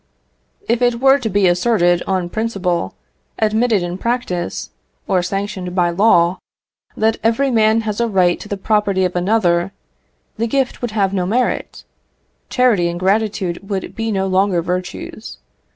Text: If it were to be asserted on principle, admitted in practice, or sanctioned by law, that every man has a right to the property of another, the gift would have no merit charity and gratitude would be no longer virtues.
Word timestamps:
If 0.67 0.81
it 0.81 0.99
were 0.99 1.19
to 1.19 1.29
be 1.29 1.45
asserted 1.45 2.01
on 2.07 2.27
principle, 2.31 2.95
admitted 3.37 3.83
in 3.83 3.99
practice, 3.99 4.71
or 5.07 5.21
sanctioned 5.21 5.75
by 5.75 5.91
law, 5.91 6.39
that 6.97 7.17
every 7.23 7.51
man 7.51 7.81
has 7.81 8.01
a 8.01 8.07
right 8.07 8.39
to 8.39 8.49
the 8.49 8.57
property 8.57 9.05
of 9.05 9.15
another, 9.15 9.71
the 10.37 10.47
gift 10.47 10.81
would 10.81 10.89
have 10.97 11.13
no 11.13 11.27
merit 11.27 11.83
charity 12.49 12.89
and 12.89 12.99
gratitude 12.99 13.69
would 13.69 13.95
be 13.95 14.11
no 14.11 14.25
longer 14.25 14.63
virtues. 14.63 15.37